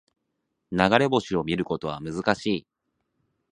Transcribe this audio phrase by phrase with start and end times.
[0.71, 2.67] 流れ星を見ることは難しい